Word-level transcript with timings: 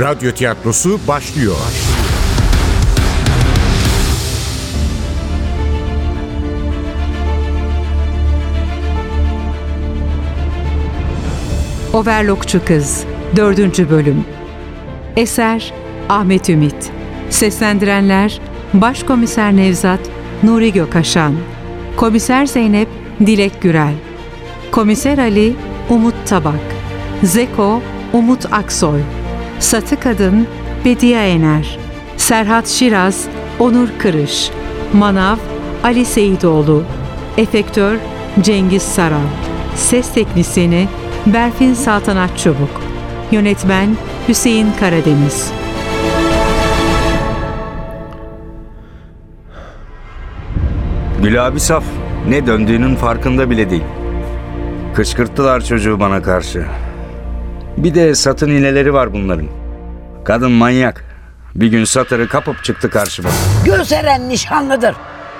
Radyo 0.00 0.32
tiyatrosu 0.32 1.00
başlıyor. 1.08 1.56
Overlockçu 11.92 12.64
Kız 12.64 13.04
4. 13.36 13.90
Bölüm. 13.90 14.24
Eser 15.16 15.72
Ahmet 16.08 16.48
Ümit. 16.48 16.90
Seslendirenler 17.30 18.40
Başkomiser 18.74 19.56
Nevzat 19.56 20.00
Nuri 20.42 20.72
Gökaşan 20.72 21.34
Komiser 21.96 22.46
Zeynep 22.46 22.88
Dilek 23.20 23.62
Gürel. 23.62 23.94
Komiser 24.70 25.18
Ali 25.18 25.54
Umut 25.88 26.14
Tabak. 26.26 26.74
Zeko 27.22 27.82
Umut 28.12 28.52
Aksoy 28.52 29.00
Satı 29.60 30.00
Kadın 30.00 30.46
Bediye 30.84 31.28
Ener 31.28 31.78
Serhat 32.16 32.68
Şiraz 32.68 33.24
Onur 33.58 33.88
Kırış 33.98 34.50
Manav 34.92 35.36
Ali 35.84 36.04
Seyidoğlu 36.04 36.82
Efektör 37.36 37.96
Cengiz 38.40 38.82
Saral 38.82 39.28
Ses 39.76 40.14
Teknisini 40.14 40.88
Berfin 41.26 41.74
Saltanat 41.74 42.38
Çubuk 42.38 42.82
Yönetmen 43.32 43.96
Hüseyin 44.28 44.68
Karadeniz 44.80 45.52
Gül 51.22 51.58
saf. 51.58 51.84
Ne 52.28 52.46
döndüğünün 52.46 52.96
farkında 52.96 53.50
bile 53.50 53.70
değil. 53.70 53.84
Kışkırttılar 54.94 55.60
çocuğu 55.60 56.00
bana 56.00 56.22
karşı. 56.22 56.66
Bir 57.84 57.94
de 57.94 58.14
satın 58.14 58.48
iğneleri 58.50 58.92
var 58.94 59.12
bunların. 59.12 59.46
Kadın 60.24 60.52
manyak. 60.52 61.04
Bir 61.54 61.66
gün 61.66 61.84
satırı 61.84 62.28
kapıp 62.28 62.64
çıktı 62.64 62.90
karşıma. 62.90 63.28
Gülseren 63.64 64.28
nişanlıdır. 64.28 64.94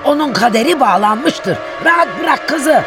Onun 0.05 0.33
kaderi 0.33 0.79
bağlanmıştır. 0.79 1.57
Rahat 1.85 2.07
bırak 2.23 2.49
kızı. 2.49 2.83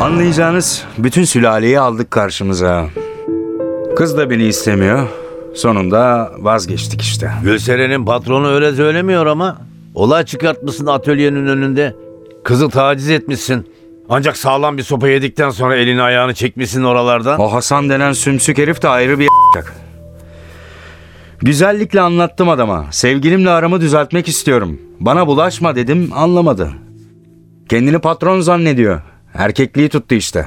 Anlayacağınız 0.00 0.84
bütün 0.98 1.24
sülaleyi 1.24 1.80
aldık 1.80 2.10
karşımıza. 2.10 2.86
Kız 3.96 4.18
da 4.18 4.30
beni 4.30 4.44
istemiyor. 4.44 5.08
Sonunda 5.54 6.32
vazgeçtik 6.38 7.02
işte. 7.02 7.30
Gülseren'in 7.42 8.04
patronu 8.04 8.48
öyle 8.48 8.72
söylemiyor 8.72 9.26
ama 9.26 9.58
olay 9.94 10.24
çıkartmışsın 10.24 10.86
atölyenin 10.86 11.46
önünde. 11.46 11.94
Kızı 12.44 12.68
taciz 12.68 13.10
etmişsin. 13.10 13.66
Ancak 14.08 14.36
sağlam 14.36 14.78
bir 14.78 14.82
sopa 14.82 15.08
yedikten 15.08 15.50
sonra 15.50 15.76
elini 15.76 16.02
ayağını 16.02 16.34
çekmişsin 16.34 16.82
oralardan. 16.82 17.40
O 17.40 17.52
Hasan 17.52 17.88
denen 17.88 18.12
sümsük 18.12 18.58
herif 18.58 18.82
de 18.82 18.88
ayrı 18.88 19.18
bir 19.18 19.24
y***cak. 19.24 19.74
Güzellikle 21.42 22.00
anlattım 22.00 22.48
adama. 22.48 22.86
Sevgilimle 22.90 23.50
aramı 23.50 23.80
düzeltmek 23.80 24.28
istiyorum. 24.28 24.80
Bana 25.00 25.26
bulaşma 25.26 25.76
dedim 25.76 26.10
anlamadı. 26.14 26.72
Kendini 27.68 27.98
patron 27.98 28.40
zannediyor. 28.40 29.02
Erkekliği 29.34 29.88
tuttu 29.88 30.14
işte. 30.14 30.46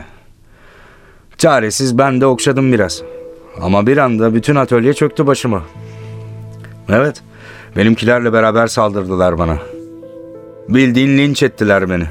Çaresiz 1.38 1.98
ben 1.98 2.22
de 2.22 2.26
okşadım 2.26 2.74
biraz. 2.74 3.02
Ama 3.62 3.88
bir 3.88 3.98
anda 3.98 4.34
bütün 4.34 4.56
atölye 4.56 4.94
çöktü 4.94 5.28
başıma. 5.28 5.64
Evet, 6.90 7.24
benimkilerle 7.76 8.34
beraber 8.34 8.68
saldırdılar 8.68 9.38
bana. 9.38 9.58
Bildiğin 10.70 11.18
linç 11.18 11.44
ettiler 11.44 11.90
beni. 11.90 12.06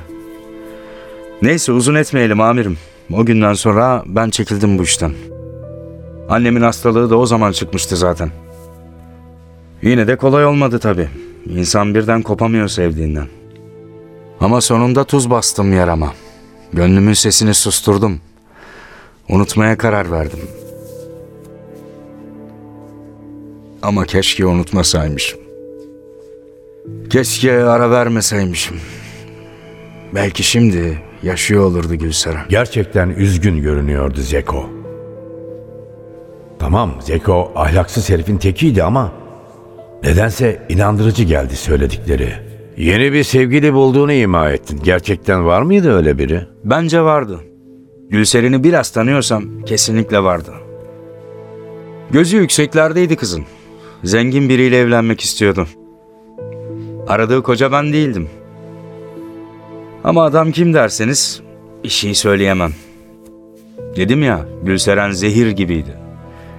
Neyse 1.42 1.72
uzun 1.72 1.94
etmeyelim 1.94 2.40
amirim. 2.40 2.78
O 3.12 3.24
günden 3.24 3.54
sonra 3.54 4.02
ben 4.06 4.30
çekildim 4.30 4.78
bu 4.78 4.82
işten. 4.82 5.12
Annemin 6.28 6.62
hastalığı 6.62 7.10
da 7.10 7.16
o 7.18 7.26
zaman 7.26 7.52
çıkmıştı 7.52 7.96
zaten. 7.96 8.30
Yine 9.82 10.06
de 10.06 10.16
kolay 10.16 10.46
olmadı 10.46 10.78
tabii. 10.78 11.08
İnsan 11.46 11.94
birden 11.94 12.22
kopamıyor 12.22 12.68
sevdiğinden. 12.68 13.26
Ama 14.40 14.60
sonunda 14.60 15.04
tuz 15.04 15.30
bastım 15.30 15.72
yarama. 15.72 16.12
Gönlümün 16.72 17.12
sesini 17.12 17.54
susturdum. 17.54 18.20
Unutmaya 19.28 19.78
karar 19.78 20.10
verdim. 20.10 20.40
Ama 23.82 24.04
keşke 24.04 24.46
unutmasaymışım. 24.46 25.40
Keşke 27.10 27.64
ara 27.64 27.90
vermeseymişim. 27.90 28.76
Belki 30.14 30.42
şimdi 30.42 31.02
yaşıyor 31.26 31.64
olurdu 31.64 31.94
Gülseren. 31.94 32.44
Gerçekten 32.48 33.08
üzgün 33.08 33.62
görünüyordu 33.62 34.20
Zeko. 34.20 34.70
Tamam 36.58 36.94
Zeko 37.00 37.52
ahlaksız 37.54 38.10
herifin 38.10 38.38
tekiydi 38.38 38.82
ama 38.82 39.12
nedense 40.02 40.66
inandırıcı 40.68 41.24
geldi 41.24 41.56
söyledikleri. 41.56 42.32
Yeni 42.76 43.12
bir 43.12 43.22
sevgili 43.22 43.74
bulduğunu 43.74 44.12
ima 44.12 44.50
ettin. 44.50 44.80
Gerçekten 44.84 45.46
var 45.46 45.62
mıydı 45.62 45.96
öyle 45.96 46.18
biri? 46.18 46.40
Bence 46.64 47.00
vardı. 47.00 47.40
Gülseren'i 48.10 48.64
biraz 48.64 48.90
tanıyorsam 48.90 49.62
kesinlikle 49.62 50.22
vardı. 50.22 50.52
Gözü 52.10 52.36
yükseklerdeydi 52.36 53.16
kızın. 53.16 53.44
Zengin 54.04 54.48
biriyle 54.48 54.78
evlenmek 54.78 55.20
istiyordu. 55.20 55.66
Aradığı 57.08 57.42
koca 57.42 57.72
ben 57.72 57.92
değildim. 57.92 58.28
Ama 60.06 60.22
adam 60.22 60.50
kim 60.50 60.74
derseniz 60.74 61.40
bir 61.84 61.88
şey 61.88 62.14
söyleyemem. 62.14 62.72
Dedim 63.96 64.22
ya 64.22 64.46
Gülseren 64.62 65.10
zehir 65.10 65.50
gibiydi. 65.50 65.96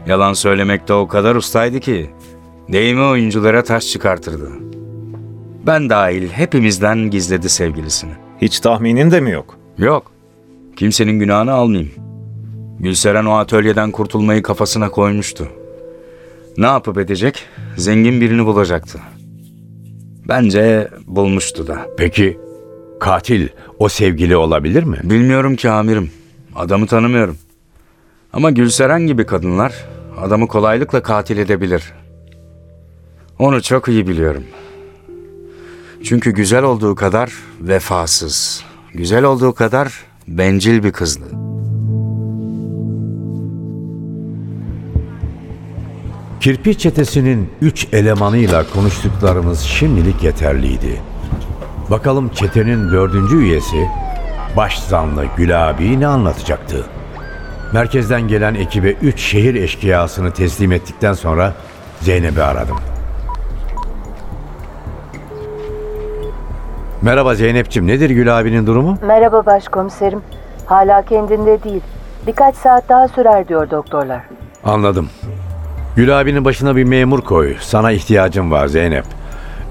Yalan 0.08 0.34
söylemekte 0.34 0.94
o 0.94 1.08
kadar 1.08 1.36
ustaydı 1.36 1.80
ki 1.80 2.10
deyimi 2.72 3.02
oyunculara 3.02 3.64
taş 3.64 3.88
çıkartırdı. 3.88 4.52
Ben 5.68 5.90
dahil 5.90 6.30
hepimizden 6.30 7.10
gizledi 7.10 7.50
sevgilisini. 7.50 8.12
Hiç 8.42 8.60
tahminin 8.60 9.12
de 9.12 9.20
mi 9.20 9.32
yok? 9.32 9.58
Yok. 9.78 10.12
Kimsenin 10.76 11.20
günahını 11.20 11.54
almayayım. 11.54 11.92
Gülseren 12.80 13.26
o 13.26 13.32
atölyeden 13.32 13.92
kurtulmayı 13.92 14.44
kafasına 14.44 14.90
koymuştu. 14.90 15.48
Ne 16.58 16.66
yapıp 16.66 16.98
edecek? 16.98 17.46
Zengin 17.78 18.22
birini 18.22 18.46
bulacaktı. 18.46 19.00
Bence 20.28 20.88
bulmuştu 21.08 21.68
da. 21.68 21.86
Peki 21.98 22.47
katil 23.00 23.48
o 23.80 23.90
sevgili 23.90 24.38
olabilir 24.38 24.84
mi? 24.84 25.00
Bilmiyorum 25.04 25.56
ki 25.56 25.70
amirim. 25.70 26.12
Adamı 26.56 26.88
tanımıyorum. 26.88 27.38
Ama 28.34 28.52
Gülseren 28.52 29.08
gibi 29.08 29.26
kadınlar 29.26 29.74
adamı 30.22 30.48
kolaylıkla 30.48 31.04
katil 31.04 31.38
edebilir. 31.38 31.94
Onu 33.40 33.62
çok 33.62 33.88
iyi 33.88 34.08
biliyorum. 34.08 34.44
Çünkü 36.04 36.32
güzel 36.32 36.64
olduğu 36.64 36.96
kadar 36.96 37.32
vefasız, 37.62 38.64
güzel 38.94 39.24
olduğu 39.24 39.54
kadar 39.54 39.94
bencil 40.28 40.84
bir 40.84 40.92
kızdı. 40.92 41.26
Kirpi 46.40 46.78
çetesinin 46.78 47.50
üç 47.62 47.88
elemanıyla 47.94 48.66
konuştuklarımız 48.74 49.60
şimdilik 49.60 50.24
yeterliydi. 50.24 51.02
Bakalım 51.92 52.30
çetenin 52.30 52.92
dördüncü 52.92 53.38
üyesi 53.38 53.88
baş 54.58 54.80
zanlı 54.80 55.26
Gül 55.38 55.70
abi 55.70 56.00
ne 56.00 56.08
anlatacaktı? 56.08 56.86
Merkezden 57.74 58.28
gelen 58.28 58.56
ekibe 58.56 58.92
üç 58.92 59.20
şehir 59.20 59.56
eşkıyasını 59.56 60.32
teslim 60.32 60.72
ettikten 60.72 61.14
sonra 61.14 61.54
Zeynep'i 62.02 62.44
aradım. 62.44 62.78
Merhaba 67.02 67.36
Zeynep'ciğim 67.36 67.88
nedir 67.88 68.10
Gül 68.10 68.40
abinin 68.40 68.68
durumu? 68.68 68.98
Merhaba 69.02 69.46
başkomiserim. 69.46 70.22
Hala 70.66 71.02
kendinde 71.06 71.64
değil. 71.64 71.82
Birkaç 72.28 72.56
saat 72.56 72.90
daha 72.90 73.08
sürer 73.08 73.48
diyor 73.48 73.70
doktorlar. 73.70 74.22
Anladım. 74.64 75.10
Gül 75.96 76.20
abinin 76.20 76.46
başına 76.46 76.76
bir 76.76 76.84
memur 76.84 77.22
koy. 77.22 77.56
Sana 77.60 77.92
ihtiyacım 77.92 78.52
var 78.52 78.68
Zeynep. 78.68 79.06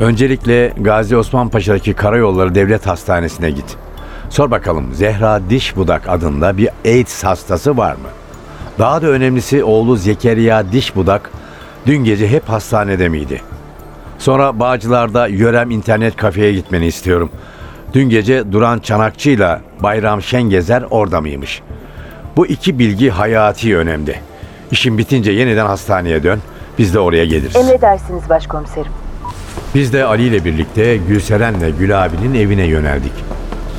Öncelikle 0.01 0.73
Gazi 0.81 1.17
Osman 1.17 1.49
Paşa'daki 1.49 1.95
Karayolları 1.95 2.55
Devlet 2.55 2.87
Hastanesi'ne 2.87 3.51
git. 3.51 3.77
Sor 4.31 4.51
bakalım 4.51 4.95
Zehra 4.95 5.41
Diş 5.51 5.77
Budak 5.77 6.09
adında 6.09 6.57
bir 6.57 6.69
AIDS 6.85 7.25
hastası 7.25 7.77
var 7.77 7.93
mı? 7.93 8.09
Daha 8.79 9.03
da 9.03 9.07
önemlisi 9.07 9.65
oğlu 9.65 9.97
Zekeriya 9.97 10.73
Diş 10.73 10.97
Budak 10.97 11.31
dün 11.87 12.05
gece 12.05 12.29
hep 12.29 12.49
hastanede 12.49 13.09
miydi? 13.09 13.41
Sonra 14.19 14.61
Bağcılar'da 14.61 15.27
Yörem 15.27 15.71
internet 15.71 16.17
kafeye 16.17 16.53
gitmeni 16.53 16.87
istiyorum. 16.87 17.31
Dün 17.93 18.09
gece 18.09 18.53
Duran 18.53 18.79
Çanakçı'yla 18.79 19.61
Bayram 19.81 20.23
Şengezer 20.23 20.85
orada 20.91 21.21
mıymış? 21.21 21.63
Bu 22.37 22.47
iki 22.47 22.79
bilgi 22.79 23.11
hayati 23.11 23.77
önemli. 23.77 24.21
İşin 24.71 24.99
bitince 24.99 25.33
yeniden 25.33 25.67
hastaneye 25.67 26.23
dön. 26.23 26.41
Biz 26.79 26.95
de 26.95 26.99
oraya 26.99 27.25
geliriz. 27.25 27.57
Emredersiniz 27.57 28.29
başkomiserim. 28.29 28.93
Biz 29.77 29.93
de 29.93 30.05
Ali 30.05 30.23
ile 30.23 30.45
birlikte 30.45 30.97
Gülseren'le 30.97 31.79
Gül 31.79 32.05
abinin 32.05 32.35
evine 32.35 32.67
yöneldik. 32.67 33.13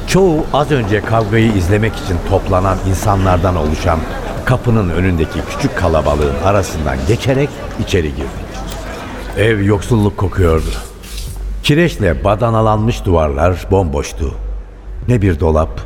Çoğu 0.08 0.46
az 0.54 0.72
önce 0.72 1.02
kavgayı 1.02 1.54
izlemek 1.54 1.96
için 1.96 2.16
toplanan 2.30 2.78
insanlardan 2.90 3.56
oluşan 3.56 4.00
kapının 4.46 4.90
önündeki 4.90 5.40
küçük 5.50 5.78
kalabalığın 5.78 6.36
arasından 6.46 6.98
geçerek 7.08 7.50
içeri 7.80 8.08
girdik. 8.10 8.48
Ev 9.38 9.64
yoksulluk 9.64 10.18
kokuyordu. 10.18 10.70
Kireçle 11.64 12.24
badanalanmış 12.24 13.06
duvarlar 13.06 13.68
bomboştu. 13.72 14.34
Ne 15.08 15.22
bir 15.22 15.40
dolap, 15.40 15.82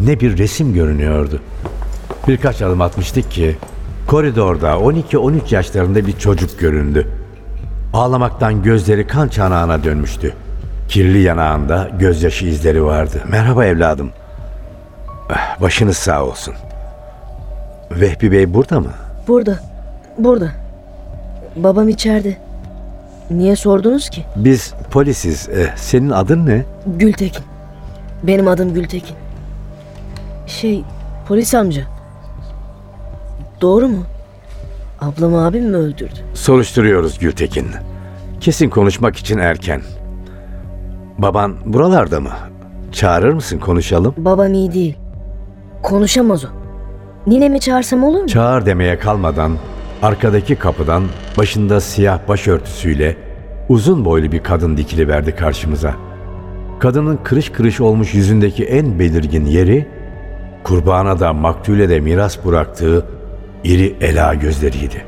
ne 0.00 0.20
bir 0.20 0.38
resim 0.38 0.74
görünüyordu. 0.74 1.40
Birkaç 2.28 2.62
adım 2.62 2.80
atmıştık 2.80 3.30
ki 3.30 3.56
koridorda 4.06 4.70
12-13 4.70 5.54
yaşlarında 5.54 6.06
bir 6.06 6.18
çocuk 6.18 6.58
göründü. 6.58 7.17
Ağlamaktan 7.92 8.62
gözleri 8.62 9.06
kan 9.06 9.28
çanağına 9.28 9.84
dönmüştü. 9.84 10.34
Kirli 10.88 11.18
yanağında 11.22 11.88
gözyaşı 11.98 12.46
izleri 12.46 12.84
vardı. 12.84 13.22
Merhaba 13.28 13.64
evladım. 13.64 14.10
Ah, 15.30 15.60
Başınız 15.60 15.96
sağ 15.96 16.24
olsun. 16.24 16.54
Vehbi 17.90 18.32
Bey 18.32 18.54
burada 18.54 18.80
mı? 18.80 18.90
Burada. 19.28 19.58
Burada. 20.18 20.50
Babam 21.56 21.88
içeride. 21.88 22.36
Niye 23.30 23.56
sordunuz 23.56 24.10
ki? 24.10 24.24
Biz 24.36 24.74
polisiz. 24.90 25.48
Eh, 25.48 25.76
senin 25.76 26.10
adın 26.10 26.46
ne? 26.46 26.64
Gültekin. 26.86 27.44
Benim 28.22 28.48
adım 28.48 28.74
Gültekin. 28.74 29.16
Şey, 30.46 30.84
polis 31.28 31.54
amca. 31.54 31.82
Doğru 33.60 33.88
mu? 33.88 34.04
Ablamı 35.00 35.46
abim 35.46 35.64
mi 35.70 35.76
öldürdü? 35.76 36.14
Soruşturuyoruz 36.34 37.18
Gültekin. 37.18 37.66
Kesin 38.40 38.68
konuşmak 38.70 39.16
için 39.16 39.38
erken. 39.38 39.82
Baban 41.18 41.54
buralarda 41.66 42.20
mı? 42.20 42.30
Çağırır 42.92 43.32
mısın 43.32 43.58
konuşalım? 43.58 44.14
Babam 44.18 44.54
iyi 44.54 44.72
değil. 44.72 44.96
Konuşamaz 45.82 46.44
o. 46.44 46.48
Ninemi 47.26 47.60
çağırsam 47.60 48.04
olur 48.04 48.22
mu? 48.22 48.28
Çağır 48.28 48.66
demeye 48.66 48.98
kalmadan 48.98 49.52
arkadaki 50.02 50.56
kapıdan 50.56 51.04
başında 51.38 51.80
siyah 51.80 52.28
başörtüsüyle 52.28 53.16
uzun 53.68 54.04
boylu 54.04 54.32
bir 54.32 54.42
kadın 54.42 54.76
dikiliverdi 54.76 55.34
karşımıza. 55.36 55.94
Kadının 56.78 57.18
kırış 57.24 57.50
kırış 57.52 57.80
olmuş 57.80 58.14
yüzündeki 58.14 58.64
en 58.64 58.98
belirgin 58.98 59.44
yeri 59.46 59.88
kurbana 60.64 61.20
da 61.20 61.32
maktule 61.32 61.88
de 61.88 62.00
miras 62.00 62.44
bıraktığı 62.44 63.06
iri 63.64 63.94
ela 64.00 64.34
gözleriydi. 64.34 65.04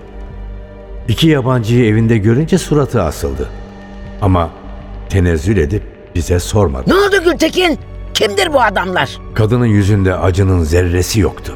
İki 1.09 1.29
yabancıyı 1.29 1.85
evinde 1.87 2.19
görünce 2.19 2.59
suratı 2.59 3.03
asıldı. 3.03 3.49
Ama 4.23 4.51
tenezzül 5.09 5.57
edip 5.57 5.83
bize 6.15 6.41
sormadı. 6.41 6.91
Ne 6.91 6.95
oldu 6.95 7.25
Gültekin? 7.31 7.79
Kimdir 8.15 8.53
bu 8.53 8.61
adamlar? 8.63 9.19
Kadının 9.35 9.67
yüzünde 9.67 10.15
acının 10.15 10.63
zerresi 10.63 11.21
yoktu. 11.21 11.53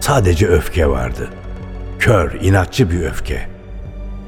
Sadece 0.00 0.46
öfke 0.46 0.88
vardı. 0.88 1.28
Kör, 1.98 2.32
inatçı 2.40 2.90
bir 2.90 3.02
öfke. 3.02 3.46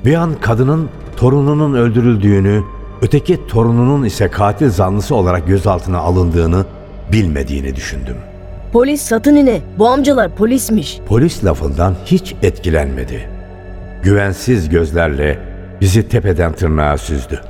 Bir 0.04 0.14
an 0.14 0.34
kadının 0.40 0.88
torununun 1.16 1.74
öldürüldüğünü, 1.74 2.62
öteki 3.02 3.46
torununun 3.46 4.04
ise 4.04 4.28
katil 4.28 4.70
zanlısı 4.70 5.14
olarak 5.14 5.46
gözaltına 5.46 5.98
alındığını 5.98 6.64
bilmediğini 7.12 7.76
düşündüm. 7.76 8.16
Polis 8.72 9.02
satın 9.02 9.34
nine. 9.34 9.60
Bu 9.78 9.88
amcalar 9.88 10.34
polismiş. 10.36 10.98
Polis 11.06 11.44
lafından 11.44 11.96
hiç 12.06 12.34
etkilenmedi. 12.42 13.28
Güvensiz 14.02 14.68
gözlerle 14.68 15.38
bizi 15.80 16.08
tepeden 16.08 16.52
tırnağa 16.52 16.98
süzdü. 16.98 17.40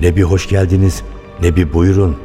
Ne 0.00 0.16
bir 0.16 0.22
hoş 0.22 0.48
geldiniz 0.48 1.02
ne 1.42 1.56
bir 1.56 1.72
buyurun. 1.72 2.16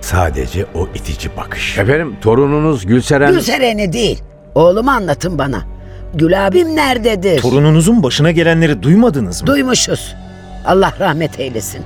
Sadece 0.00 0.66
o 0.74 0.88
itici 0.94 1.36
bakış. 1.36 1.78
Efendim 1.78 2.16
torununuz 2.20 2.86
Gülseren... 2.86 3.32
Gülseren'i 3.32 3.92
değil. 3.92 4.22
Oğlumu 4.54 4.90
anlatın 4.90 5.38
bana. 5.38 5.62
Gül 6.14 6.46
abim 6.46 6.76
nerededir? 6.76 7.40
Torununuzun 7.40 8.02
başına 8.02 8.30
gelenleri 8.30 8.82
duymadınız 8.82 9.42
mı? 9.42 9.46
Duymuşuz. 9.46 10.14
Allah 10.66 10.92
rahmet 11.00 11.40
eylesin. 11.40 11.82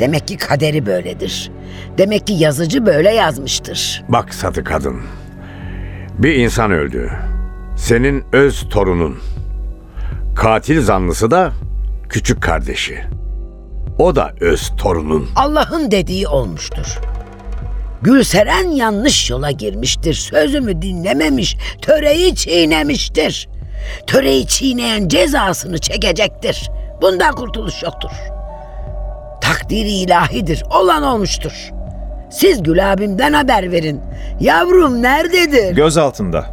Demek 0.00 0.28
ki 0.28 0.36
kaderi 0.36 0.86
böyledir. 0.86 1.50
Demek 1.98 2.26
ki 2.26 2.32
yazıcı 2.32 2.86
böyle 2.86 3.10
yazmıştır. 3.10 4.04
Bak 4.08 4.34
Sadı 4.34 4.64
kadın. 4.64 5.00
Bir 6.18 6.34
insan 6.34 6.70
öldü. 6.70 7.12
Senin 7.76 8.24
öz 8.32 8.68
torunun. 8.68 9.18
Katil 10.36 10.82
zanlısı 10.82 11.30
da 11.30 11.52
küçük 12.08 12.42
kardeşi. 12.42 13.04
O 13.98 14.16
da 14.16 14.34
öz 14.40 14.72
torunun. 14.76 15.28
Allah'ın 15.36 15.90
dediği 15.90 16.28
olmuştur. 16.28 16.98
Gülseren 18.02 18.70
yanlış 18.70 19.30
yola 19.30 19.50
girmiştir. 19.50 20.14
Sözümü 20.14 20.82
dinlememiş, 20.82 21.56
töreyi 21.82 22.34
çiğnemiştir. 22.34 23.48
Töreyi 24.06 24.46
çiğneyen 24.46 25.08
cezasını 25.08 25.78
çekecektir. 25.78 26.70
Bundan 27.02 27.34
kurtuluş 27.34 27.82
yoktur. 27.82 28.10
Takdiri 29.44 29.90
ilahidir. 29.92 30.62
Olan 30.70 31.02
olmuştur. 31.02 31.70
Siz 32.30 32.62
Gül 32.62 32.92
abimden 32.92 33.32
haber 33.32 33.72
verin. 33.72 34.00
Yavrum 34.40 35.02
nerededir? 35.02 35.76
Göz 35.76 35.96
altında. 35.98 36.46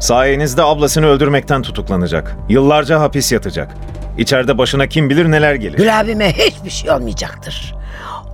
Sayenizde 0.00 0.62
ablasını 0.62 1.06
öldürmekten 1.06 1.62
tutuklanacak. 1.62 2.36
Yıllarca 2.48 3.00
hapis 3.00 3.32
yatacak. 3.32 3.74
İçeride 4.18 4.58
başına 4.58 4.86
kim 4.86 5.10
bilir 5.10 5.30
neler 5.30 5.54
gelir. 5.54 5.76
Gül 5.76 6.00
abime 6.00 6.32
hiçbir 6.32 6.70
şey 6.70 6.90
olmayacaktır. 6.90 7.74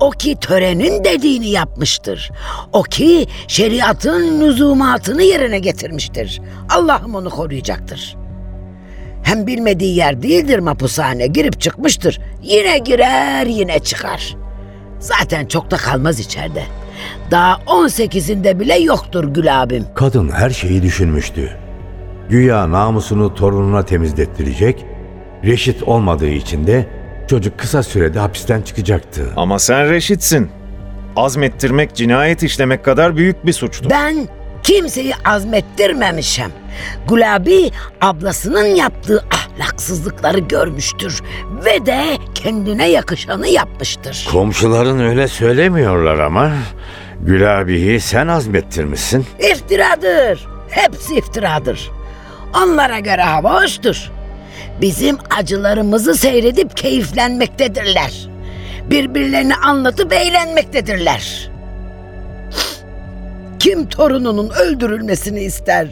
O 0.01 0.11
ki 0.11 0.37
törenin 0.41 1.05
dediğini 1.05 1.49
yapmıştır. 1.49 2.31
O 2.73 2.83
ki 2.83 3.27
şeriatın 3.49 4.41
lüzumatını 4.41 5.23
yerine 5.23 5.59
getirmiştir. 5.59 6.41
Allah'ım 6.71 7.15
onu 7.15 7.31
koruyacaktır. 7.31 8.17
Hem 9.23 9.47
bilmediği 9.47 9.97
yer 9.97 10.23
değildir 10.23 10.59
mapushane. 10.59 11.27
Girip 11.27 11.61
çıkmıştır. 11.61 12.21
Yine 12.43 12.79
girer 12.79 13.47
yine 13.47 13.79
çıkar. 13.79 14.37
Zaten 14.99 15.47
çok 15.47 15.71
da 15.71 15.77
kalmaz 15.77 16.21
içeride. 16.21 16.63
Daha 17.31 17.55
18'inde 17.55 18.61
bile 18.61 18.79
yoktur 18.79 19.25
Gül 19.25 19.63
abim. 19.63 19.85
Kadın 19.95 20.29
her 20.31 20.51
şeyi 20.51 20.83
düşünmüştü. 20.83 21.51
Güya 22.29 22.71
namusunu 22.71 23.35
torununa 23.35 23.85
temizlettirecek, 23.85 24.85
reşit 25.45 25.83
olmadığı 25.83 26.29
için 26.29 26.67
de 26.67 26.87
çocuk 27.29 27.59
kısa 27.59 27.83
sürede 27.83 28.19
hapisten 28.19 28.63
çıkacaktı. 28.63 29.23
Ama 29.37 29.59
sen 29.59 29.91
reşitsin. 29.91 30.51
Azmettirmek 31.17 31.95
cinayet 31.95 32.43
işlemek 32.43 32.85
kadar 32.85 33.17
büyük 33.17 33.47
bir 33.47 33.53
suçtur. 33.53 33.91
Ben 33.91 34.29
kimseyi 34.63 35.15
azmettirmemişim. 35.25 36.53
Gulabi 37.09 37.71
ablasının 38.01 38.65
yaptığı 38.67 39.25
ahlaksızlıkları 39.31 40.39
görmüştür 40.39 41.21
ve 41.65 41.87
de 41.87 42.05
kendine 42.35 42.89
yakışanı 42.91 43.49
yapmıştır. 43.49 44.29
Komşuların 44.33 44.99
öyle 44.99 45.29
söylemiyorlar 45.29 46.19
ama 46.19 46.51
Gül 47.21 47.59
abiyi 47.61 48.01
sen 48.01 48.29
azmettirmişsin. 48.29 49.27
İftiradır. 49.53 50.47
Hepsi 50.71 51.15
iftiradır. 51.17 51.91
Onlara 52.65 52.99
göre 52.99 53.23
hava 53.23 53.63
hoştur. 53.63 54.11
Bizim 54.81 55.19
acılarımızı 55.39 56.15
seyredip 56.15 56.77
keyiflenmektedirler. 56.77 58.29
Birbirlerini 58.91 59.55
anlatıp 59.55 60.13
eğlenmektedirler. 60.13 61.51
Kim 63.63 63.89
torununun 63.89 64.51
öldürülmesini 64.51 65.41
ister? 65.41 65.89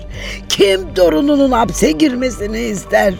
Kim 0.48 0.94
torununun 0.94 1.52
hapse 1.52 1.90
girmesini 1.90 2.60
ister? 2.60 3.14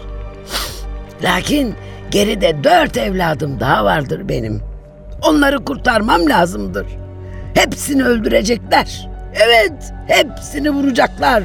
Lakin 1.23 1.75
geride 2.09 2.63
dört 2.63 2.97
evladım 2.97 3.59
daha 3.59 3.85
vardır 3.85 4.29
benim. 4.29 4.61
Onları 5.21 5.65
kurtarmam 5.65 6.29
lazımdır. 6.29 6.85
Hepsini 7.53 8.03
öldürecekler. 8.03 9.09
Evet, 9.35 9.93
hepsini 10.07 10.69
vuracaklar. 10.69 11.43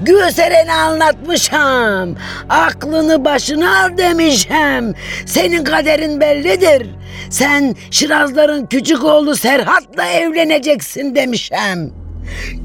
Gülseren'i 0.00 0.72
anlatmışam. 0.72 2.14
Aklını 2.48 3.24
başına 3.24 3.84
al 3.84 3.98
demişem. 3.98 4.94
Senin 5.26 5.64
kaderin 5.64 6.20
bellidir. 6.20 6.86
Sen 7.30 7.74
Şirazların 7.90 8.66
küçük 8.66 9.04
oğlu 9.04 9.36
Serhat'la 9.36 10.06
evleneceksin 10.06 11.14
demişem. 11.14 12.01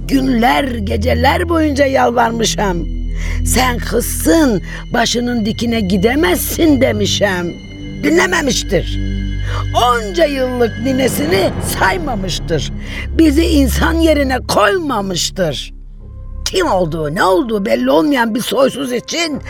Günler 0.08 0.64
geceler 0.64 1.50
boyunca 1.50 1.86
yalvarmışam. 1.86 2.78
Sen 3.46 3.78
kızsın, 3.78 4.62
başının 4.94 5.46
dikine 5.46 5.80
gidemezsin 5.80 6.82
demişem. 6.82 7.48
Dinlememiştir. 8.04 9.00
Onca 9.76 10.26
yıllık 10.26 10.80
ninesini 10.84 11.50
saymamıştır. 11.80 12.72
Bizi 13.18 13.46
insan 13.46 13.94
yerine 13.94 14.38
koymamıştır. 14.48 15.74
Kim 16.46 16.72
olduğu 16.72 17.16
ne 17.16 17.24
olduğu 17.24 17.66
belli 17.66 17.92
olmayan 17.92 18.36
bir 18.36 18.42
soysuz 18.42 18.92
için 18.92 19.42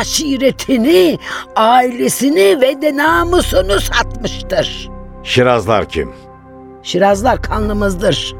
aşiretini, 0.00 1.18
ailesini 1.56 2.60
ve 2.60 2.82
de 2.82 2.96
namusunu 2.96 3.80
satmıştır. 3.80 4.88
Şirazlar 5.22 5.88
kim? 5.88 6.12
Şirazlar 6.82 7.42
kanlımızdır. 7.42 8.34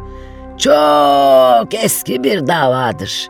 Çok 0.58 1.74
eski 1.74 2.24
bir 2.24 2.46
davadır. 2.46 3.28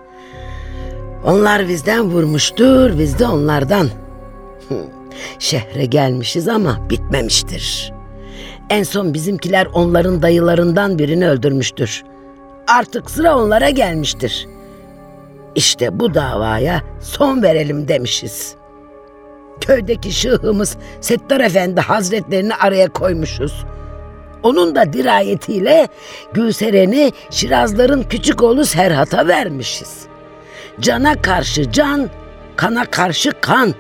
Onlar 1.25 1.69
bizden 1.69 2.05
vurmuştur, 2.05 2.99
biz 2.99 3.19
de 3.19 3.27
onlardan. 3.27 3.89
Şehre 5.39 5.85
gelmişiz 5.85 6.49
ama 6.49 6.91
bitmemiştir. 6.91 7.93
En 8.71 8.83
son 8.83 9.15
bizimkiler 9.15 9.67
onların 9.67 10.23
dayılarından 10.23 10.99
birini 10.99 11.29
öldürmüştür. 11.29 12.05
Artık 12.69 13.11
sıra 13.11 13.37
onlara 13.39 13.71
gelmiştir. 13.71 14.47
İşte 15.55 16.01
bu 16.01 16.15
davaya 16.15 16.83
son 17.01 17.43
verelim 17.43 17.89
demişiz. 17.89 18.55
Köydeki 19.61 20.13
şıhımız 20.13 20.77
Settar 21.01 21.41
Efendi 21.41 21.81
Hazretlerini 21.81 22.55
araya 22.55 22.89
koymuşuz. 22.89 23.65
Onun 24.45 24.75
da 24.75 24.93
dirayetiyle 24.93 25.89
Gülseren'i 26.33 27.13
Şirazların 27.31 28.03
küçük 28.03 28.43
oğlu 28.43 28.65
Serhat'a 28.65 29.29
vermişiz. 29.29 30.07
Cana 30.81 31.23
karşı 31.23 31.73
can, 31.73 32.11
kana 32.57 32.85
karşı 32.85 33.33
kan. 33.41 33.75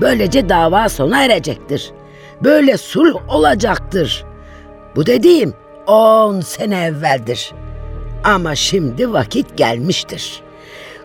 Böylece 0.00 0.48
dava 0.48 0.88
sona 0.88 1.24
erecektir. 1.24 1.92
Böyle 2.44 2.76
sulh 2.76 3.28
olacaktır. 3.28 4.24
Bu 4.96 5.06
dediğim 5.06 5.54
on 5.86 6.40
sene 6.40 6.84
evveldir. 6.84 7.52
Ama 8.24 8.54
şimdi 8.54 9.12
vakit 9.12 9.56
gelmiştir. 9.56 10.42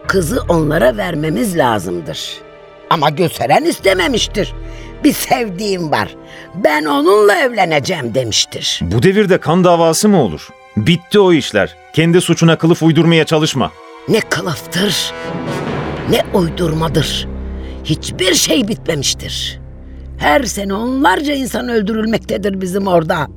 Kızı 0.08 0.42
onlara 0.50 0.98
vermemiz 0.98 1.58
lazımdır. 1.58 2.38
Ama 2.90 3.10
Gülseren 3.10 3.64
istememiştir. 3.64 4.54
Bir 5.04 5.14
sevdiğim 5.14 5.92
var. 5.92 6.16
Ben 6.56 6.86
onunla 6.86 7.36
evleneceğim 7.36 8.14
demiştir. 8.16 8.80
Bu 8.84 9.04
devirde 9.04 9.38
kan 9.40 9.64
davası 9.64 10.10
mı 10.10 10.22
olur? 10.22 10.48
Bitti 10.78 11.20
o 11.20 11.34
işler. 11.34 11.76
Kendi 11.94 12.22
suçuna 12.22 12.58
kılıf 12.58 12.84
uydurmaya 12.84 13.26
çalışma. 13.26 13.72
Ne 14.10 14.20
kılıftır, 14.20 15.14
ne 16.10 16.24
uydurmadır. 16.38 17.28
Hiçbir 17.84 18.34
şey 18.34 18.68
bitmemiştir. 18.68 19.60
Her 20.18 20.44
sene 20.44 20.74
onlarca 20.74 21.34
insan 21.34 21.70
öldürülmektedir 21.70 22.62
bizim 22.62 22.88
orada. 22.88 23.28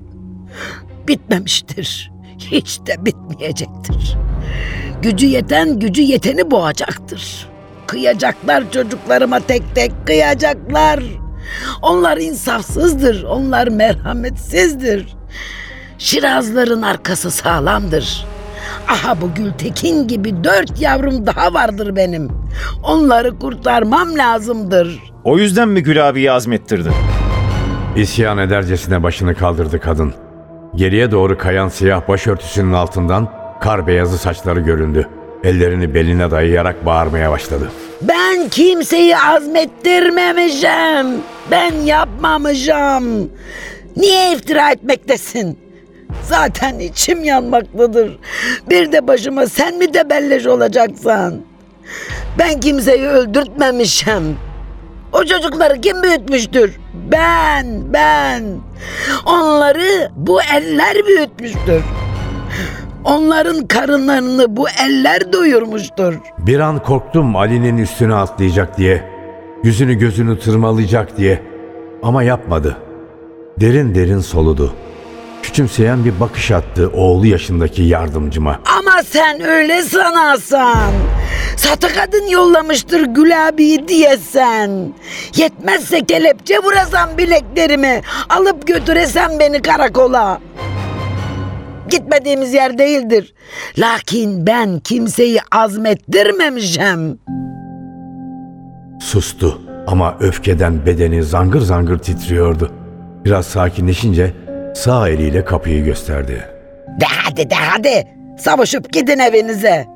Bitmemiştir. 1.09 2.11
Hiç 2.39 2.79
de 2.87 3.05
bitmeyecektir. 3.05 4.17
Gücü 5.03 5.27
yeten 5.27 5.79
gücü 5.79 6.03
yeteni 6.03 6.51
boğacaktır. 6.51 7.49
Kıyacaklar 7.87 8.73
çocuklarıma 8.73 9.41
tek 9.41 9.63
tek 9.75 9.93
kıyacaklar. 10.07 11.01
Onlar 11.83 12.17
insafsızdır, 12.17 13.23
onlar 13.23 13.69
merhametsizdir. 13.69 15.17
Şirazların 15.99 16.83
arkası 16.83 17.31
sağlamdır. 17.31 18.27
Aha 18.89 19.21
bu 19.21 19.35
Gültekin 19.35 20.09
gibi 20.09 20.45
dört 20.45 20.81
yavrum 20.81 21.27
daha 21.27 21.55
vardır 21.55 21.97
benim. 21.97 22.31
Onları 22.83 23.39
kurtarmam 23.39 24.19
lazımdır. 24.19 24.99
O 25.25 25.39
yüzden 25.39 25.69
mi 25.69 25.83
Gül 25.83 26.09
abiyi 26.09 26.33
azmettirdin? 26.33 26.93
İsyan 27.97 28.39
edercesine 28.39 29.03
başını 29.03 29.35
kaldırdı 29.35 29.81
kadın. 29.81 30.15
Geriye 30.77 31.11
doğru 31.11 31.39
kayan 31.39 31.69
siyah 31.69 32.09
başörtüsünün 32.09 32.73
altından 32.73 33.29
kar 33.61 33.87
beyazı 33.87 34.19
saçları 34.19 34.61
göründü. 34.61 35.09
Ellerini 35.45 35.95
beline 35.95 36.31
dayayarak 36.31 36.87
bağırmaya 36.87 37.31
başladı. 37.31 37.71
Ben 38.03 38.49
kimseyi 38.49 39.19
azmettirmemişim. 39.19 41.23
Ben 41.51 41.73
yapmamışım. 41.73 43.31
Niye 43.97 44.33
iftira 44.33 44.71
etmektesin? 44.71 45.59
Zaten 46.23 46.79
içim 46.79 47.25
yanmaktadır. 47.25 48.19
Bir 48.71 48.93
de 48.93 49.07
başıma 49.07 49.47
sen 49.47 49.79
mi 49.79 49.95
de 49.95 50.11
belleş 50.11 50.47
olacaksın? 50.47 51.45
Ben 52.39 52.61
kimseyi 52.61 53.07
öldürtmemişim. 53.07 54.37
O 55.13 55.25
çocukları 55.25 55.81
kim 55.81 56.03
büyütmüştür? 56.03 56.77
Ben, 57.13 57.93
ben. 57.93 58.45
Onları 59.27 60.11
bu 60.17 60.43
eller 60.43 61.07
büyütmüştür. 61.07 61.83
Onların 63.05 63.67
karınlarını 63.67 64.57
bu 64.57 64.67
eller 64.69 65.33
doyurmuştur. 65.33 66.15
Bir 66.39 66.61
an 66.61 66.83
korktum 66.83 67.37
Ali'nin 67.37 67.79
üstüne 67.79 68.15
atlayacak 68.15 68.79
diye. 68.79 69.12
Yüzünü 69.65 69.95
gözünü 69.95 70.39
tırmalayacak 70.39 71.19
diye. 71.19 71.43
Ama 72.03 72.23
yapmadı. 72.23 72.77
Derin 73.61 73.95
derin 73.95 74.21
soludu. 74.21 74.75
Küçümseyen 75.43 76.05
bir 76.05 76.21
bakış 76.21 76.51
attı 76.51 76.91
oğlu 76.95 77.27
yaşındaki 77.27 77.83
yardımcıma. 77.83 78.61
Ama 78.79 79.03
sen 79.03 79.41
öyle 79.41 79.83
sanarsan. 79.83 80.93
Satı 81.57 81.95
kadın 81.95 82.27
yollamıştır 82.27 83.01
Gül 83.01 83.49
abiyi 83.49 83.89
diye 83.89 84.17
sen. 84.17 84.93
Yetmezse 85.37 86.05
kelepçe 86.05 86.59
vurasam 86.59 87.09
bileklerimi. 87.19 88.01
Alıp 88.29 88.67
götüresen 88.67 89.39
beni 89.39 89.63
karakola. 89.63 90.41
Gitmediğimiz 91.91 92.55
yer 92.55 92.79
değildir. 92.79 93.35
Lakin 93.79 94.47
ben 94.47 94.81
kimseyi 94.81 95.41
azmettirmemişim. 95.51 97.19
Sustu 99.03 99.61
ama 99.87 100.17
öfkeden 100.21 100.87
bedeni 100.87 101.23
zangır 101.23 101.61
zangır 101.61 101.99
titriyordu. 101.99 102.71
Biraz 103.25 103.47
sakinleşince 103.47 104.33
sağ 104.75 105.09
eliyle 105.09 105.45
kapıyı 105.45 105.85
gösterdi. 105.85 106.45
De 107.01 107.05
hadi 107.25 107.51
de 107.51 107.55
hadi. 107.55 108.09
Savuşup 108.39 108.93
gidin 108.93 109.19
evinize. 109.19 109.87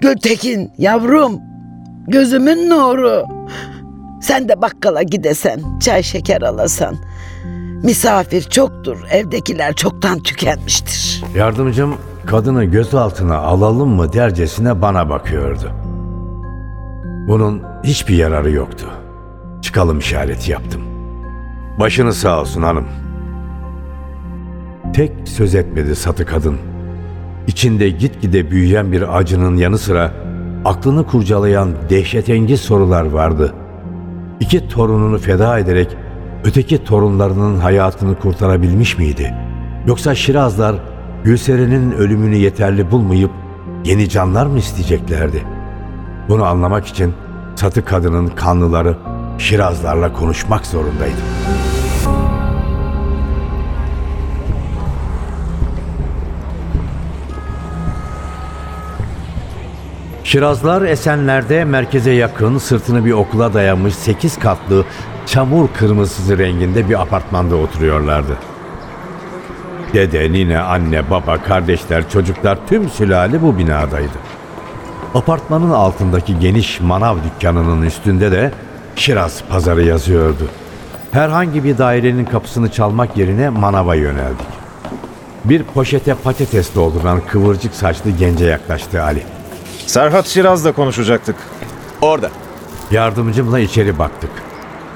Gültekin 0.00 0.72
yavrum. 0.78 1.40
Gözümün 2.08 2.70
nuru. 2.70 3.24
Sen 4.22 4.48
de 4.48 4.62
bakkala 4.62 5.02
gidesen, 5.02 5.60
çay 5.80 6.02
şeker 6.02 6.42
alasan. 6.42 6.96
Misafir 7.82 8.42
çoktur, 8.42 9.06
evdekiler 9.10 9.74
çoktan 9.74 10.18
tükenmiştir. 10.22 11.24
Yardımcım 11.36 11.94
kadını 12.26 12.64
gözaltına 12.64 13.36
alalım 13.36 13.88
mı 13.88 14.12
dercesine 14.12 14.82
bana 14.82 15.08
bakıyordu. 15.10 15.72
Bunun 17.28 17.62
hiçbir 17.84 18.14
yararı 18.14 18.50
yoktu. 18.50 18.86
Çıkalım 19.62 19.98
işareti 19.98 20.52
yaptım. 20.52 20.82
Başını 21.80 22.12
sağ 22.12 22.40
olsun 22.40 22.62
hanım. 22.62 22.84
Tek 24.94 25.12
söz 25.24 25.54
etmedi 25.54 25.96
satı 25.96 26.26
kadın. 26.26 26.56
İçinde 27.46 27.90
gitgide 27.90 28.50
büyüyen 28.50 28.92
bir 28.92 29.18
acının 29.18 29.56
yanı 29.56 29.78
sıra 29.78 30.12
aklını 30.64 31.06
kurcalayan 31.06 31.68
dehşetengiz 31.90 32.60
sorular 32.60 33.04
vardı. 33.04 33.54
İki 34.40 34.68
torununu 34.68 35.18
feda 35.18 35.58
ederek 35.58 35.96
öteki 36.44 36.84
torunlarının 36.84 37.58
hayatını 37.58 38.18
kurtarabilmiş 38.18 38.98
miydi? 38.98 39.34
Yoksa 39.86 40.14
Şirazlar 40.14 40.76
Gülseren'in 41.24 41.92
ölümünü 41.92 42.36
yeterli 42.36 42.90
bulmayıp 42.90 43.30
yeni 43.84 44.08
canlar 44.08 44.46
mı 44.46 44.58
isteyeceklerdi? 44.58 45.57
Bunu 46.28 46.44
anlamak 46.44 46.86
için 46.86 47.14
satı 47.56 47.84
kadının 47.84 48.28
kanlıları 48.28 48.96
Şirazlarla 49.38 50.12
konuşmak 50.12 50.66
zorundaydı. 50.66 51.16
Şirazlar 60.24 60.82
Esenler'de 60.82 61.64
merkeze 61.64 62.10
yakın 62.10 62.58
sırtını 62.58 63.04
bir 63.04 63.12
okula 63.12 63.54
dayamış 63.54 63.94
8 63.94 64.38
katlı 64.38 64.84
çamur 65.26 65.68
kırmızısı 65.78 66.38
renginde 66.38 66.88
bir 66.88 67.00
apartmanda 67.00 67.56
oturuyorlardı. 67.56 68.36
Dede, 69.94 70.32
nine, 70.32 70.58
anne, 70.58 71.10
baba, 71.10 71.42
kardeşler, 71.42 72.10
çocuklar 72.10 72.58
tüm 72.68 72.88
sülale 72.88 73.42
bu 73.42 73.58
binadaydı. 73.58 74.37
Apartmanın 75.14 75.70
altındaki 75.70 76.38
geniş 76.38 76.80
manav 76.80 77.16
dükkanının 77.24 77.82
üstünde 77.82 78.32
de 78.32 78.52
Şiraz 78.96 79.42
pazarı 79.50 79.84
yazıyordu. 79.84 80.48
Herhangi 81.12 81.64
bir 81.64 81.78
dairenin 81.78 82.24
kapısını 82.24 82.72
çalmak 82.72 83.16
yerine 83.16 83.48
manava 83.48 83.94
yöneldik. 83.94 84.46
Bir 85.44 85.62
poşete 85.62 86.14
patates 86.14 86.74
dolduran 86.74 87.20
kıvırcık 87.28 87.74
saçlı 87.74 88.10
gence 88.10 88.44
yaklaştı 88.44 89.02
Ali. 89.02 89.22
Serhat 89.86 90.26
Şiraz'la 90.26 90.72
konuşacaktık. 90.72 91.36
Orada. 92.00 92.30
Yardımcımla 92.90 93.58
içeri 93.58 93.98
baktık. 93.98 94.30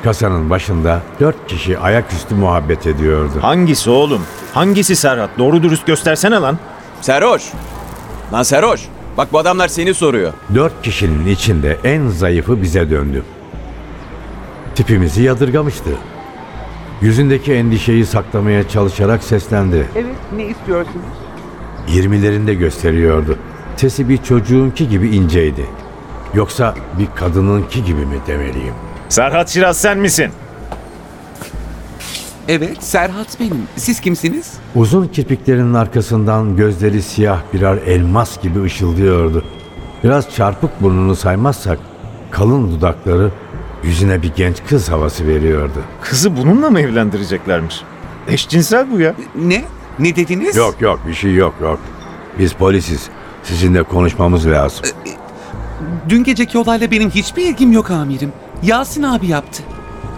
Kasanın 0.05 0.51
başında 0.51 1.01
dört 1.21 1.47
kişi 1.47 1.79
ayaküstü 1.79 2.35
muhabbet 2.35 2.87
ediyordu. 2.87 3.33
Hangisi 3.41 3.91
oğlum? 3.91 4.23
Hangisi 4.55 4.97
Serhat? 4.97 5.31
Doğru 5.39 5.63
dürüst 5.63 5.87
göstersene 5.87 6.37
lan. 6.37 6.59
Serhoş. 7.01 7.43
Lan 8.33 8.43
Serhoş. 8.43 8.81
Bak 9.17 9.33
bu 9.33 9.39
adamlar 9.39 9.69
seni 9.69 9.95
soruyor. 9.95 10.33
Dört 10.55 10.83
kişinin 10.83 11.27
içinde 11.27 11.79
en 11.85 12.09
zayıfı 12.09 12.63
bize 12.63 12.91
döndü. 12.91 13.23
Tipimizi 14.75 15.23
yadırgamıştı. 15.23 15.91
Yüzündeki 17.01 17.53
endişeyi 17.53 18.07
saklamaya 18.07 18.69
çalışarak 18.69 19.23
seslendi. 19.25 19.87
Evet, 19.97 20.17
ne 20.37 20.45
istiyorsunuz? 20.47 21.07
Yirmilerinde 21.89 22.55
gösteriyordu. 22.55 23.39
Sesi 23.77 24.09
bir 24.09 24.17
çocuğunki 24.17 24.89
gibi 24.89 25.09
inceydi. 25.17 25.67
Yoksa 26.35 26.75
bir 26.99 27.07
kadınınki 27.17 27.85
gibi 27.85 28.01
mi 28.01 28.17
demeliyim? 28.27 28.75
Serhat 29.09 29.49
Şiraz 29.49 29.77
sen 29.77 29.99
misin? 29.99 30.31
Evet, 32.53 32.83
Serhat 32.85 33.41
benim. 33.41 33.63
Siz 33.77 34.01
kimsiniz? 34.01 34.53
Uzun 34.75 35.09
kirpiklerinin 35.09 35.75
arkasından 35.75 36.57
gözleri 36.57 37.03
siyah 37.03 37.41
birer 37.55 37.77
elmas 37.77 38.43
gibi 38.43 38.63
ışıldıyordu. 38.63 39.45
Biraz 40.05 40.31
çarpık 40.35 40.83
burnunu 40.83 41.17
saymazsak 41.17 41.79
kalın 42.31 42.71
dudakları 42.73 43.31
yüzüne 43.83 44.23
bir 44.23 44.33
genç 44.37 44.57
kız 44.69 44.89
havası 44.91 45.27
veriyordu. 45.27 45.83
Kızı 46.03 46.37
bununla 46.37 46.71
mı 46.71 46.81
evlendireceklermiş? 46.81 47.81
Eşcinsel 48.29 48.91
bu 48.93 49.01
ya. 49.01 49.15
Ne? 49.35 49.65
Ne 49.99 50.17
dediniz? 50.17 50.57
Yok 50.57 50.81
yok 50.81 51.01
bir 51.09 51.15
şey 51.15 51.35
yok 51.35 51.55
yok. 51.63 51.79
Biz 52.39 52.53
polisiz. 52.53 53.09
Sizinle 53.43 53.83
konuşmamız 53.83 54.47
lazım. 54.47 54.87
Dün 56.09 56.25
geceki 56.25 56.59
olayla 56.59 56.91
benim 56.91 57.11
hiçbir 57.11 57.43
ilgim 57.47 57.73
yok 57.73 57.91
amirim. 57.91 58.33
Yasin 58.63 59.03
abi 59.03 59.27
yaptı. 59.27 59.63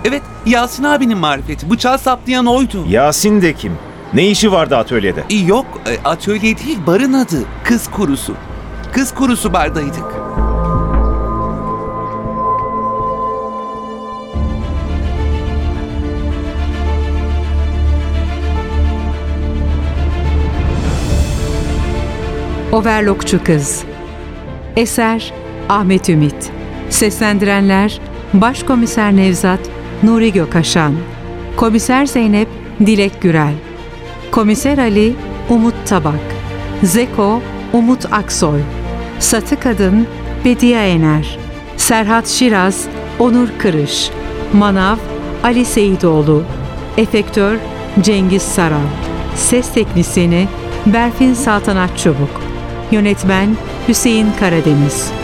Evet, 0.05 0.23
Yasin 0.47 0.85
abinin 0.85 1.19
marifeti. 1.19 1.71
Bıçağı 1.71 1.99
saplayan 1.99 2.47
oydu. 2.47 2.85
Yasin 2.89 3.43
de 3.43 3.53
kim? 3.53 3.73
Ne 4.15 4.27
işi 4.27 4.53
vardı 4.53 4.77
atölyede? 4.77 5.25
Yok, 5.47 5.67
e, 5.87 6.09
atölye 6.09 6.59
değil, 6.59 6.79
barın 6.87 7.13
adı. 7.13 7.37
Kız 7.65 7.91
kurusu. 7.91 8.35
Kız 8.93 9.15
kurusu 9.15 9.53
bardaydık. 9.53 10.05
Overlockçu 22.73 23.45
Kız 23.45 23.85
Eser 24.77 25.33
Ahmet 25.69 26.09
Ümit 26.09 26.51
Seslendirenler 26.91 28.01
Başkomiser 28.35 29.17
Nevzat 29.17 29.61
Nuri 30.05 30.33
Gökaşan 30.33 30.95
Komiser 31.57 32.07
Zeynep 32.07 32.49
Dilek 32.87 33.23
Gürel 33.23 33.55
Komiser 34.31 34.79
Ali 34.79 35.15
Umut 35.49 35.75
Tabak 35.87 36.21
Zeko 36.83 37.43
Umut 37.73 38.13
Aksoy 38.13 38.61
Satı 39.19 39.61
Kadın 39.61 40.07
Bediye 40.45 40.89
Ener 40.89 41.39
Serhat 41.77 42.29
Şiraz 42.29 42.85
Onur 43.19 43.49
Kırış 43.59 44.11
Manav 44.53 44.97
Ali 45.43 45.65
Seyidoğlu 45.65 46.43
Efektör 46.97 47.57
Cengiz 48.01 48.43
Saral 48.43 48.89
Ses 49.37 49.73
Teknisini 49.73 50.49
Berfin 50.87 51.35
Saltanat 51.35 51.99
Çubuk 51.99 52.41
Yönetmen 52.91 53.57
Hüseyin 53.89 54.29
Karadeniz 54.41 55.24